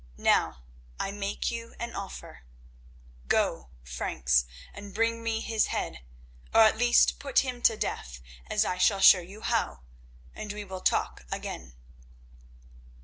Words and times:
Now 0.17 0.63
I 0.99 1.11
make 1.11 1.51
you 1.51 1.75
an 1.79 1.93
offer. 1.93 2.41
Go, 3.27 3.69
Franks, 3.83 4.45
and 4.73 4.95
bring 4.95 5.21
me 5.21 5.41
his 5.41 5.67
head, 5.67 5.99
or 6.55 6.61
at 6.61 6.75
least 6.75 7.19
put 7.19 7.45
him 7.45 7.61
to 7.61 7.77
death 7.77 8.19
as 8.47 8.65
I 8.65 8.79
shall 8.79 8.99
show 8.99 9.19
you 9.21 9.41
how, 9.41 9.81
and 10.33 10.53
we 10.53 10.63
will 10.63 10.81
talk 10.81 11.23
again." 11.31 11.75